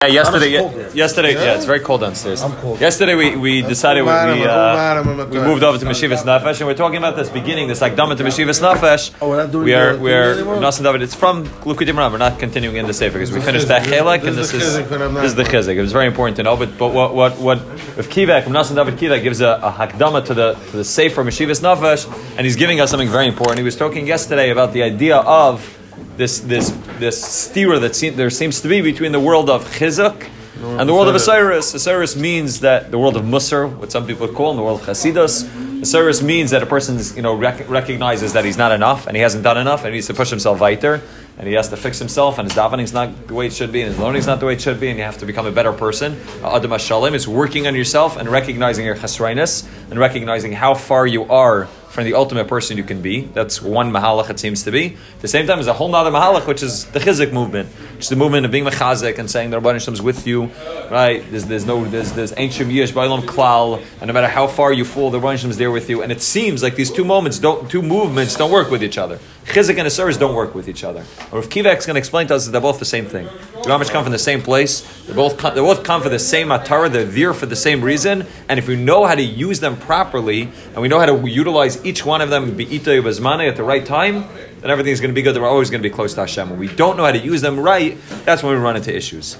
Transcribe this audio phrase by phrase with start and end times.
[0.00, 0.96] Yeah, yesterday, How cold there?
[0.96, 1.56] yesterday, yeah.
[1.56, 2.40] it's very cold downstairs.
[2.40, 2.80] I'm cold.
[2.80, 6.74] Yesterday, we, we decided we, we, uh, we moved over to Meshivas Nefesh, and we're
[6.76, 9.12] talking about this beginning, this Akdama to Meshivas Nefesh.
[9.20, 10.34] Oh, we're not doing we are, the- we are?
[10.36, 12.12] Nasan David, it's from Lukutim Ram.
[12.12, 15.24] We're not continuing in the Sefer because we finished that Chelak, and this is, this
[15.24, 15.42] is the.
[15.42, 15.74] Chizuk.
[15.74, 17.58] It was very important to know, but, but what, what, what,
[17.98, 21.60] if Kivek, Nasan David Kivek gives a, a Hakdama to the, to the Sefer Meshivas
[21.60, 22.06] Nefesh,
[22.36, 23.58] and he's giving us something very important.
[23.58, 25.74] He was talking yesterday about the idea of
[26.16, 30.28] this, this, this stira that seem, there seems to be between the world of Chizuk
[30.60, 34.26] and the world of Osiris, Osiris means that the world of Musar, what some people
[34.26, 38.32] call in the world of Chasidus, Osiris means that a person you know rec- recognizes
[38.32, 40.58] that he's not enough and he hasn't done enough and he needs to push himself
[40.60, 41.00] weiter
[41.38, 43.82] and he has to fix himself and his davening's not the way it should be
[43.82, 45.52] and his learning's not the way it should be and you have to become a
[45.52, 46.20] better person.
[46.42, 51.22] Adam Hashalim is working on yourself and recognizing your chesrainus and recognizing how far you
[51.30, 53.22] are from the ultimate person you can be.
[53.22, 54.94] That's one mahalach it seems to be.
[55.16, 58.08] At the same time, there's a whole nother mahalach, which is the chizik movement, is
[58.08, 60.50] the movement of being mechazik and saying the Rabban is with you,
[60.90, 61.24] right?
[61.30, 64.84] There's, there's no, there's, there's ancient yish, bailam klal, and no matter how far you
[64.84, 66.02] fall, the Rabban is there with you.
[66.02, 69.18] And it seems like these two moments don't, two movements don't work with each other.
[69.44, 71.04] Chizik and a service don't work with each other.
[71.32, 73.24] Or if Kivek's going to explain to us that they're both the same thing.
[73.24, 74.82] The Ramish come from the same place.
[75.06, 76.92] They both come, they both come for the same atara.
[76.92, 78.26] They're there for the same reason.
[78.48, 81.84] And if we know how to use them properly, and we know how to utilize
[81.84, 84.24] each one of them, be at the right time,
[84.60, 85.36] then everything's going to be good.
[85.36, 86.50] We're always going to be close to Hashem.
[86.50, 89.36] When we don't know how to use them right, that's when we run into issues.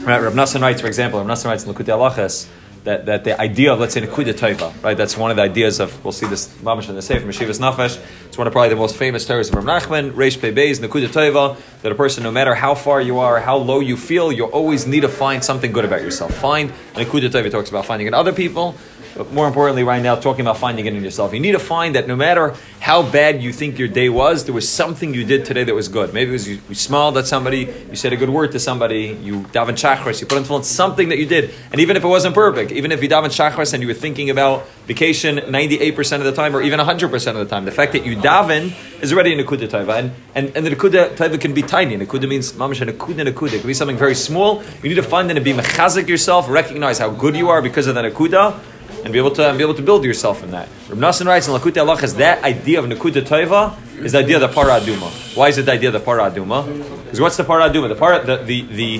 [0.00, 2.48] Right, Rav Nassan writes, for example, Rav Nassan writes in Lakutei Alachas
[2.84, 4.96] that, that the idea of, let's say, Nekuda Taiva, right?
[4.96, 8.00] That's one of the ideas of, we'll see this Mamash in the Sefer, Meshivas Nefesh.
[8.26, 11.08] It's one of probably the most famous stories of Rav Nachman, Reish Pei Beis, Nekuda
[11.08, 14.44] Taiva, that a person, no matter how far you are, how low you feel, you
[14.44, 16.32] always need to find something good about yourself.
[16.34, 18.76] Find, Nekuda Taiva talks about finding in other people,
[19.16, 21.34] but more importantly, right now, talking about finding it in yourself.
[21.34, 22.54] You need to find that no matter
[22.86, 25.88] how bad you think your day was, there was something you did today that was
[25.88, 26.14] good.
[26.14, 29.18] Maybe it was you, you smiled at somebody, you said a good word to somebody,
[29.24, 31.50] you daven chakras, you put on tefillin, something that you did.
[31.72, 34.30] And even if it wasn't perfect, even if you daven chakras and you were thinking
[34.30, 38.06] about vacation 98% of the time or even 100% of the time, the fact that
[38.06, 38.72] you daven
[39.02, 39.98] is already a nekuda taiva.
[39.98, 41.96] And, and, and the nekuda taiva can be tiny.
[41.96, 43.54] Nekuda means mamash nekuda nekuda.
[43.54, 44.62] It can be something very small.
[44.84, 47.96] You need to find and be mechazik yourself, recognize how good you are because of
[47.96, 48.60] the nekuda
[49.06, 50.68] and be able to and be able to build yourself in that.
[50.88, 54.40] Reb Nassan writes in Lakutei Alachas that idea of Nakuda Toiva is the idea of
[54.40, 55.36] the Para Aduma.
[55.36, 56.66] Why is it the idea of the Para Aduma?
[57.04, 57.88] Because what's the Para Aduma?
[57.88, 58.98] The para the the the,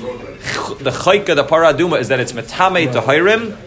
[0.79, 3.57] the chayka the Para Aduma is that it's metame to hirim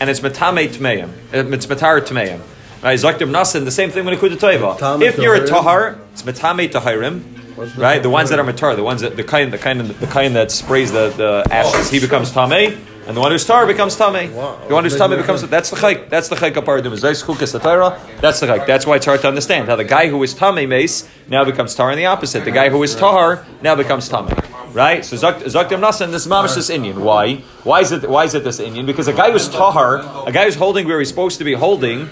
[0.00, 1.10] and it's metame tmeim.
[1.34, 2.40] Uh, it's metar tmeim.
[2.82, 5.02] Right, Zakir Nassan, the same thing with Nakuda Toiva.
[5.02, 5.48] If you're a tohirim.
[5.48, 7.76] tahar, it's metame to hirim.
[7.76, 10.34] Right, the ones that are matar, the ones that the kind, the kind, the kind
[10.34, 12.78] that sprays the, the ashes, he becomes tamei,
[13.10, 14.32] and the one who's tar becomes tamei.
[14.32, 14.56] Wow.
[14.68, 16.08] The one who's tamei becomes that's the chayk.
[16.10, 16.92] That's the chayk of paradim.
[16.92, 18.00] Zayis chukas Torah.
[18.20, 18.68] That's the chayk.
[18.68, 21.74] That's why it's hard to understand how the guy who is tamei mace now becomes
[21.74, 22.44] tar, and the opposite.
[22.44, 24.32] The guy who is tar now becomes tamei.
[24.72, 25.04] Right.
[25.04, 27.02] So Zak- Zaktim Nasan, this is mamish this Indian.
[27.02, 27.38] Why?
[27.64, 28.08] Why is it?
[28.08, 28.86] Why is it this Indian?
[28.86, 29.96] Because a guy who's tahar,
[30.28, 32.08] a guy who's holding where he's supposed to be holding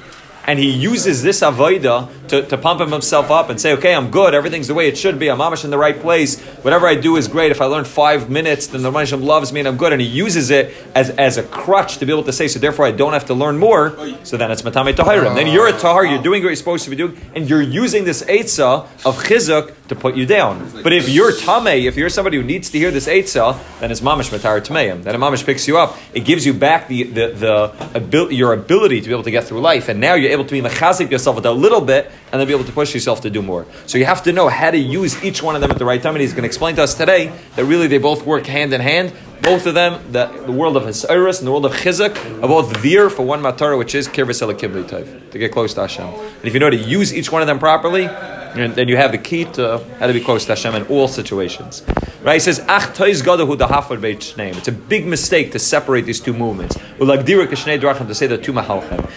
[0.49, 4.11] and he uses this avoida to, to pump him himself up and say, okay, I'm
[4.11, 6.95] good, everything's the way it should be, I'm amish in the right place, whatever I
[6.95, 7.51] do is great.
[7.51, 9.93] If I learn five minutes, then the Hashem loves me and I'm good.
[9.93, 12.87] And he uses it as, as a crutch to be able to say, so therefore
[12.87, 13.97] I don't have to learn more.
[14.25, 15.35] So then it's matame tahirim.
[15.35, 18.05] Then you're a tahar, you're doing what you're supposed to be doing, and you're using
[18.05, 20.71] this eitzah of chizuk to put you down.
[20.83, 24.01] But if you're tamei, if you're somebody who needs to hear this eitzah, then it's
[24.01, 25.03] mamish matar tameim.
[25.03, 25.97] Then a mamish picks you up.
[26.13, 29.45] It gives you back the, the, the abil- your ability to be able to get
[29.45, 29.89] through life.
[29.89, 32.53] And now you're able to be mechazik yourself with a little bit and then be
[32.53, 33.67] able to push yourself to do more.
[33.87, 36.03] So you have to know how to use each one of them at the right
[36.03, 36.15] time.
[36.15, 38.81] And he's going to explain to us today that really they both work hand in
[38.81, 39.13] hand.
[39.41, 42.77] Both of them, the, the world of Hasiris and the world of Chizuk, are both
[42.79, 46.07] veer for one matara, which is Kirvis Kibli type, to get close to Hashem.
[46.07, 48.09] And if you know to use each one of them properly,
[48.55, 51.09] and then you have the key to how to be close to Hashem in all
[51.09, 51.83] situations.
[52.23, 52.35] Right?
[52.35, 52.89] He says, Ach.
[52.99, 56.75] It's a big mistake to separate these two movements.
[56.75, 59.09] To say the two mahalchem.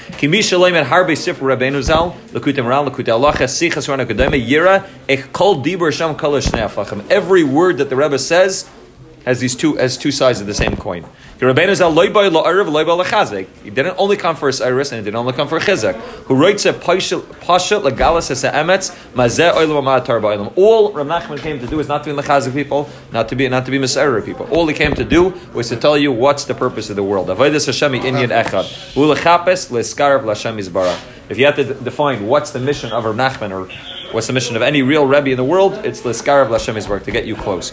[7.09, 8.69] Every word that the Rebbe says
[9.25, 11.05] has these two has two sides of the same coin.
[11.39, 11.81] He didn't
[13.97, 15.95] only come for his iris and he didn't only come for chizek.
[16.25, 20.53] Who writes a pasha legalis es emetz mazeh oilam ma'atar ba'olam.
[20.55, 23.49] All Rav Nachman came to do is not to be lechazik people, not to be
[23.49, 24.45] not to be misayra people.
[24.51, 27.29] All he came to do was to tell you what's the purpose of the world.
[27.29, 28.67] Avodas Hashem inyan echad.
[28.93, 30.99] Ulechapes leskarav l'Hashem yizbarach.
[31.29, 33.67] If you have to define what's the mission of Rav Nachman or
[34.11, 35.85] What's the mission of any real Rebbe in the world?
[35.85, 37.71] It's l'skarav l'Hashem's work to get you close.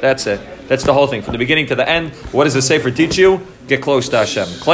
[0.00, 0.59] That's it.
[0.70, 1.20] That's the whole thing.
[1.20, 3.44] From the beginning to the end, what does the Sefer teach you?
[3.66, 4.46] Get close to Hashem.
[4.46, 4.70] That's the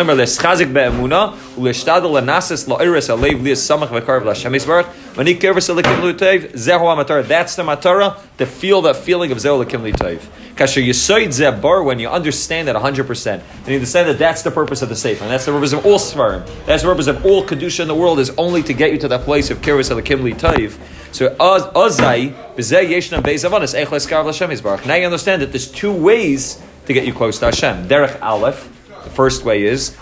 [7.62, 10.20] matara, to feel that feeling of zehu elikim l'utev.
[10.54, 14.82] Kasher yisoid zebar, when you understand that 100%, and you understand that that's the purpose
[14.82, 17.42] of the Sefer, and that's the purpose of all Svarim, that's the purpose of all
[17.42, 20.22] Kedusha in the world, is only to get you to that place of kivers elikim
[20.22, 20.78] l'utev.
[21.16, 24.84] So Ozai, B'zeh Yeshnam Beis Avanis, Echles Karv Hashem Yisbarach.
[24.84, 27.88] Now you understand that there's two ways to get you close to Hashem.
[27.88, 28.68] Derech Aleph,
[29.02, 29.96] the first way is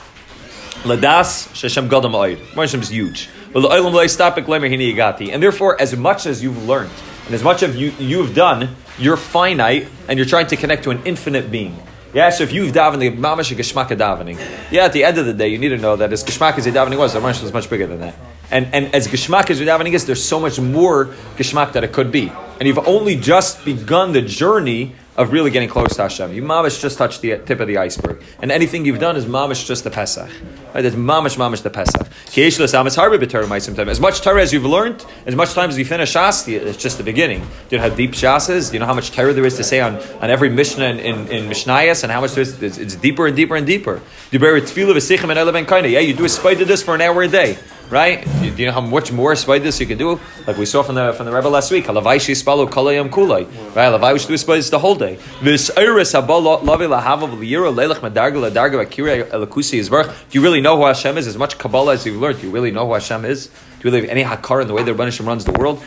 [0.83, 2.39] Ladas Sheshem Gadam Oid.
[2.57, 3.29] Hashem is huge.
[5.33, 6.91] And therefore, as much as you've learned,
[7.27, 10.91] and as much as you, you've done, you're finite, and you're trying to connect to
[10.91, 11.81] an infinite being.
[12.13, 14.41] Yeah, so if you've davened the mamash geshmak davening,
[14.73, 16.67] yeah, at the end of the day, you need to know that as geshmak as
[16.67, 18.17] your davening was, the was much bigger than that.
[18.55, 21.07] And, and as geshmak as your davening there's so much more
[21.37, 22.31] geshmak that it could be.
[22.61, 26.33] And you've only just begun the journey of really getting close to Hashem.
[26.33, 29.67] You mamish just touched the tip of the iceberg, and anything you've done is mamish
[29.67, 30.31] just the Pesach.
[30.73, 30.83] Right?
[30.83, 32.09] That's mamish mamish the Pesach.
[33.89, 36.99] As much Torah as you've learned, as much time as you finish Shas, it's just
[36.99, 37.41] the beginning.
[37.41, 38.71] Do you know how deep Shas is?
[38.71, 41.01] Do you know how much Torah there is to say on, on every Mishnah in,
[41.01, 42.63] in, in and how much there is?
[42.63, 44.01] It's, it's deeper and deeper and deeper.
[44.31, 44.39] Yeah,
[46.01, 47.59] you do a spider this for an hour a day
[47.91, 48.25] right?
[48.41, 50.21] Do you know how much more this you can do?
[50.47, 51.87] Like we saw from the from the Rebbe last week.
[51.87, 53.47] Halavai shispalo kolayam kulay.
[53.75, 53.91] Right?
[53.91, 55.19] Halavai should do spider the whole day.
[55.43, 60.09] This iris habal lavi lahavav liyira leilach medarga ledarga akira elakusi izbarch.
[60.31, 61.27] Do you really know who Hashem is?
[61.27, 63.51] As much Kabbalah as you've learned, do you really know who Hashem is?
[63.85, 65.79] You really have any hakar in the way the Rebbe runs the world?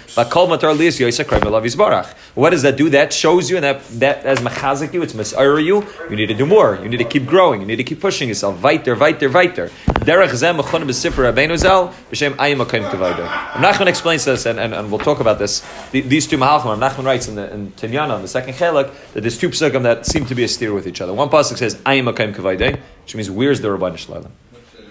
[2.35, 2.89] What does that do?
[2.91, 5.83] That shows you, and that that as machazik you, it's misayr you.
[6.07, 6.77] You need to do more.
[6.83, 7.59] You need to keep growing.
[7.59, 8.61] You need to keep pushing yourself.
[8.61, 9.71] Weiter, weiter, weiter.
[9.87, 13.27] Derech zem mechon b'sifra Rabbeinu Zal b'shem ayim akayim kavayder.
[13.53, 15.65] Nachman explains this, and, and, and we'll talk about this.
[15.91, 16.77] These two mahalchim.
[16.77, 20.05] Nachman writes in the in Tinyana, in the second chelak, that there's two psukim that
[20.05, 21.15] seem to be a steer with each other.
[21.15, 24.31] One pasuk says ayim akayim kavayder, which means where's the Rabban Shalom?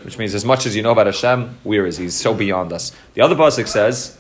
[0.07, 2.05] Which means as much as you know about Hashem, where is He?
[2.05, 2.93] He's so beyond us.
[3.15, 4.17] The other pasuk says,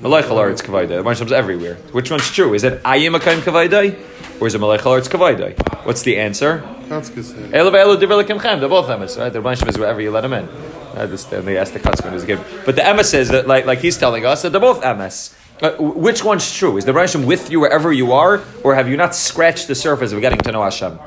[0.00, 1.04] Malachal Aretz Kavaydai.
[1.04, 1.74] Hashem's everywhere.
[1.90, 2.54] Which one's true?
[2.54, 4.40] Is it Ayim Akayim Kavaydai?
[4.40, 5.84] Or is it Malachal Aretz Kavaydai?
[5.84, 6.62] What's the answer?
[7.50, 8.60] Elu ve'elu divelikim chem.
[8.60, 9.32] They're both emes, right?
[9.32, 10.46] The Hashem is wherever you let him in.
[10.94, 11.06] Right?
[11.06, 12.44] This, then they ask the is given.
[12.64, 15.34] But the emes is that, like, like he's telling us, that they're both emes.
[15.60, 16.76] Uh, which one's true?
[16.76, 20.12] Is the Hashem with you wherever you are, or have you not scratched the surface
[20.12, 20.98] of getting to know Hashem?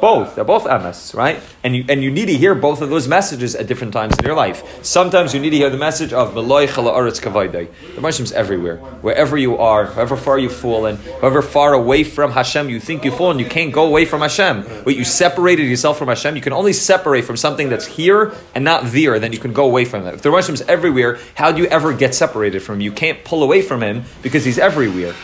[0.00, 0.34] Both.
[0.34, 1.40] They're both MS, right?
[1.64, 4.24] And you and you need to hear both of those messages at different times in
[4.24, 4.84] your life.
[4.84, 6.34] Sometimes you need to hear the message of.
[6.34, 8.76] The Hashem's everywhere.
[8.76, 13.16] Wherever you are, however far you've fallen, however far away from Hashem you think you've
[13.16, 14.64] fallen, you can't go away from Hashem.
[14.84, 18.64] But you separated yourself from Hashem, you can only separate from something that's here and
[18.64, 20.14] not there, then you can go away from it.
[20.14, 22.82] If the Hashem's everywhere, how do you ever get separated from him?
[22.82, 25.14] You can't pull away from him because he's everywhere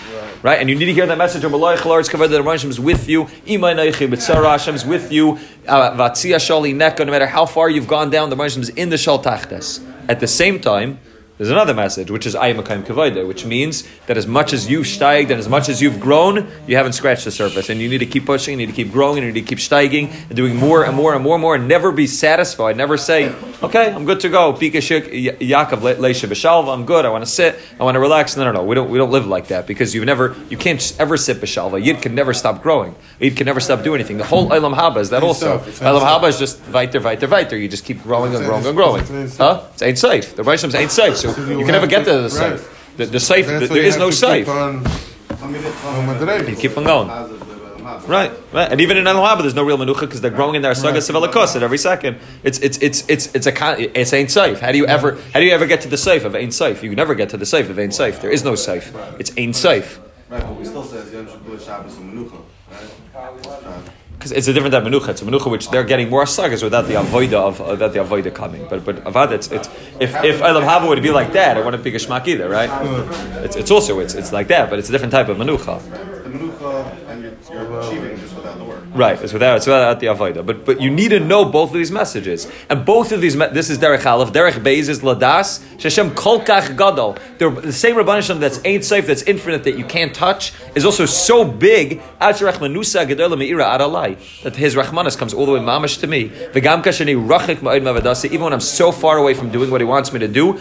[0.44, 0.61] right?
[0.61, 3.08] And you need to hear that message of Malay Chalar's Kavod that Hashem is with
[3.08, 3.25] you.
[3.46, 5.38] Imay Neichi B'tzara Hashem is with you.
[5.67, 7.06] Uh, Vatzia Shali Neko.
[7.06, 9.82] No matter how far you've gone down, the Hashem is in the Shal Tachtes.
[10.06, 11.00] At the same time.
[11.36, 15.32] There's another message, which is Ayyamakayim Kavayda, which means that as much as you've steiged
[15.32, 17.69] and as much as you've grown, you haven't scratched the surface.
[17.69, 19.58] And you need to keep pushing, you need to keep growing, you need to keep
[19.58, 22.76] steiging and doing more and more and more and more and never be satisfied.
[22.76, 23.34] Never say,
[23.64, 24.52] okay, I'm good to go.
[24.52, 28.36] Pika Shik Yaakov Leisha B'Shalva, I'm good, I want to sit, I want to relax.
[28.36, 28.62] No, no, no.
[28.62, 31.84] We don't, we don't live like that because you've never, you can't ever sit B'Shalva.
[31.84, 32.94] Yid can never stop growing.
[33.19, 34.19] Yid can never stop doing anything.
[34.19, 35.58] The whole Eilam Haba is that also.
[35.58, 37.56] Eilam Haba is just weiter, weiter, weiter.
[37.56, 39.04] You just keep growing and growing and growing.
[39.31, 39.64] Huh?
[39.72, 40.36] It's ain't safe.
[40.36, 41.24] The Rishon's ain't safe.
[41.32, 42.71] So you can never get to the safe.
[42.97, 44.47] The, the safe, the, there is no safe.
[44.47, 44.85] You
[46.56, 47.09] keep on going.
[48.06, 50.75] Right, right, and even in Al there's no real menucha because they're growing in their
[50.75, 51.56] saga right.
[51.56, 52.19] at every second.
[52.43, 54.60] It's it's it's it's it's a it's ain't safe.
[54.60, 56.82] How do you ever how do you ever get to the safe of ain't safe?
[56.82, 58.20] You never get to the safe of ain't safe.
[58.20, 58.93] There is no safe.
[59.19, 60.01] It's ain't safe.
[60.29, 62.44] Right, but we still say Yom Shabbos and menucha.
[64.24, 65.10] Because it's a different type of menucha.
[65.10, 67.98] It's a menucha which they're getting more sagas without the avoida of uh, without the
[67.98, 68.66] avoida coming.
[68.70, 69.69] But but avad it's it's
[70.00, 72.70] if if Elam Hava would be like that, it wouldn't be a shmak either, right?
[73.44, 76.14] It's, it's also it's it's like that, but it's a different type of menucha.
[76.34, 78.82] Menucha and you're, you're achieving just without the word.
[78.94, 80.44] Right, it's without it's without the avoida.
[80.44, 83.36] But but you need to know both of these messages, and both of these.
[83.36, 84.32] This is derech aleph.
[84.32, 85.60] Derech beis is ladas.
[85.79, 87.17] Sheshem kolkach gadol.
[87.38, 91.44] The same rabbanim that's ain't safe, that's infinite, that you can't touch, is also so
[91.44, 92.03] big.
[92.20, 92.38] That
[94.56, 96.31] his rachmanis comes all the way mamish to me.
[98.34, 100.56] Even when I'm so far away from doing what he wants me to do, I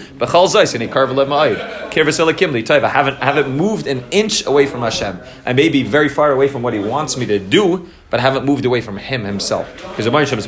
[2.89, 5.19] haven't, I haven't moved an inch away from Hashem.
[5.45, 8.45] I may be very far away from what he wants me to do, but haven't
[8.45, 9.73] moved away from him himself.
[9.75, 10.45] Because the Hashem is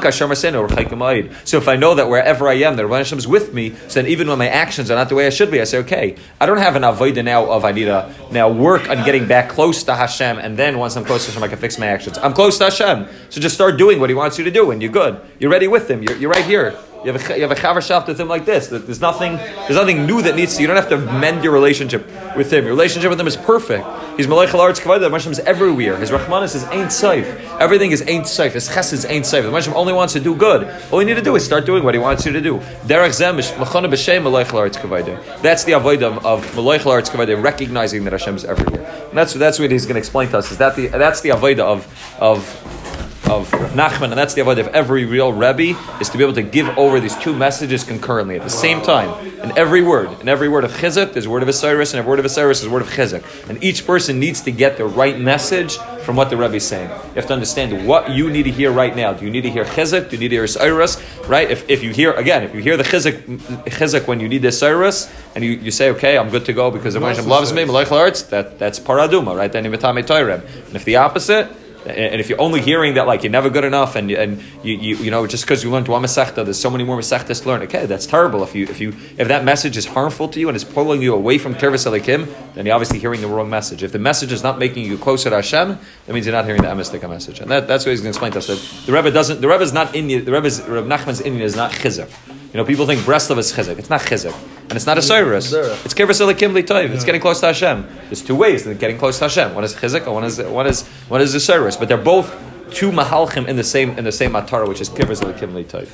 [0.00, 3.28] kasher masenu or So if I know that wherever I am, the Rabbi Hashem is
[3.28, 5.60] with me, so then even when my actions are not the way I should be,
[5.60, 8.88] I say, okay, I don't have an avodah now of I need to now work
[8.88, 11.58] on getting back close to Hashem, and then once I'm close to Hashem, I can
[11.58, 12.16] fix my actions.
[12.16, 14.80] I'm close to Hashem, so just start doing what He wants you to do, and
[14.80, 15.20] you're good.
[15.38, 16.02] You're ready with Him.
[16.02, 16.74] You're, you're right here.
[17.04, 18.68] You have a, you have a chaver with him like this.
[18.68, 20.62] There's nothing, there's nothing new that needs to.
[20.62, 22.64] You don't have to mend your relationship with him.
[22.64, 23.84] Your relationship with him is perfect.
[24.16, 25.10] He's Malach Kavada.
[25.10, 25.96] The is everywhere.
[25.96, 27.26] His Rahmanis is Ain't safe.
[27.60, 28.54] Everything is Ain't safe.
[28.54, 29.44] His Ches is Ain't safe.
[29.44, 30.66] The Hashem only wants to do good.
[30.90, 32.58] All you need to do is start doing what he wants you to do.
[32.86, 35.42] Derech Zem Machana B'Shem Malach Kavada.
[35.42, 38.82] That's the avodah of Malach Alarts Kavada, recognizing that Hashem is everywhere.
[39.08, 40.50] And that's that's what he's going to explain to us.
[40.50, 42.83] Is that the that's the avodah of of
[43.30, 46.42] of Nachman, and that's the avodah of every real Rebbe, is to be able to
[46.42, 49.26] give over these two messages concurrently at the same time.
[49.42, 52.10] In every word, in every word of Chizuk, there's a word of Osiris, and every
[52.10, 53.48] word of Osiris is a word of Chizuk.
[53.48, 56.88] And each person needs to get the right message from what the Rebbe is saying.
[56.88, 59.12] You have to understand what you need to hear right now.
[59.12, 60.10] Do you need to hear Chizuk?
[60.10, 61.02] Do you need to hear Osiris?
[61.26, 61.50] Right?
[61.50, 63.22] If, if you hear, again, if you hear the Chizuk,
[63.64, 66.70] chizuk when you need the Osiris, and you, you say, okay, I'm good to go
[66.70, 69.50] because the Hashem loves me, that, that's Paraduma, right?
[69.50, 70.44] Then toyrem.
[70.66, 71.50] And if the opposite,
[71.86, 74.96] and if you're only hearing that like you're never good enough and and you you,
[74.96, 77.62] you know just because you learned one masechta there's so many more masechtas to learn.
[77.62, 78.42] Okay that's terrible.
[78.42, 81.14] If you if you if that message is harmful to you and is pulling you
[81.14, 83.82] away from Tirvis Elikim then you're obviously hearing the wrong message.
[83.82, 86.62] If the message is not making you closer to Hashem that means you're not hearing
[86.62, 87.40] the emistika message.
[87.40, 89.48] And that, that's what he's going to explain to us that the Rebbe doesn't the
[89.48, 92.10] Rebbe is not Indian the Rebbe's Rebbe Nachman's Indian is not chizuk.
[92.52, 93.78] You know, people think Breslov is chizuk.
[93.78, 94.34] It's not chizuk.
[94.68, 95.52] And it's not a cyrus.
[95.52, 96.90] It's kivrus elikim toiv.
[96.90, 97.86] It's getting close to Hashem.
[98.06, 99.54] There's two ways of getting close to Hashem.
[99.54, 101.76] One is chizuk, and one is one is one is the cyrus.
[101.76, 102.34] But they're both
[102.70, 105.90] two mahalchim in the same in the same atara, which is kivrus elikim toiv.